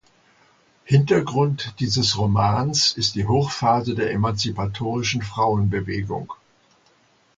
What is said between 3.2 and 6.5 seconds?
Hochphase der emanzipatorischen Frauenbewegung.